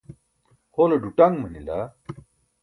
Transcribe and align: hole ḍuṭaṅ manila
hole 0.75 0.95
ḍuṭaṅ 1.03 1.31
manila 1.41 1.79